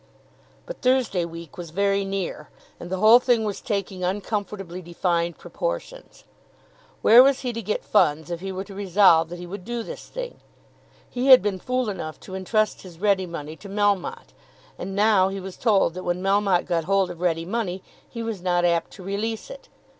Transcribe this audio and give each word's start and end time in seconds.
But 0.65 0.81
Thursday 0.81 1.25
week 1.25 1.59
was 1.59 1.69
very 1.69 2.03
near, 2.03 2.49
and 2.79 2.89
the 2.89 2.97
whole 2.97 3.19
thing 3.19 3.43
was 3.43 3.61
taking 3.61 4.03
uncomfortably 4.03 4.81
defined 4.81 5.37
proportions. 5.37 6.23
Where 7.03 7.21
was 7.21 7.41
he 7.41 7.53
to 7.53 7.61
get 7.61 7.85
funds 7.85 8.31
if 8.31 8.39
he 8.39 8.51
were 8.51 8.63
to 8.63 8.73
resolve 8.73 9.29
that 9.29 9.37
he 9.37 9.45
would 9.45 9.63
do 9.63 9.83
this 9.83 10.07
thing? 10.07 10.39
He 11.07 11.27
had 11.27 11.43
been 11.43 11.59
fool 11.59 11.87
enough 11.87 12.19
to 12.21 12.33
intrust 12.33 12.81
his 12.81 12.97
ready 12.97 13.27
money 13.27 13.55
to 13.57 13.69
Melmotte, 13.69 14.33
and 14.75 14.95
now 14.95 15.27
he 15.29 15.39
was 15.39 15.55
told 15.55 15.93
that 15.93 16.03
when 16.03 16.19
Melmotte 16.23 16.65
got 16.65 16.85
hold 16.85 17.11
of 17.11 17.21
ready 17.21 17.45
money 17.45 17.83
he 18.09 18.23
was 18.23 18.41
not 18.41 18.65
apt 18.65 18.89
to 18.93 19.03
release 19.03 19.51
it. 19.51 19.69